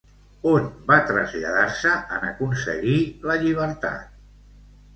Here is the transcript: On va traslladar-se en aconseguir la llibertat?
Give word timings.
On 0.51 0.63
va 0.87 0.95
traslladar-se 1.09 1.93
en 2.17 2.27
aconseguir 2.31 2.99
la 3.33 3.39
llibertat? 3.45 4.21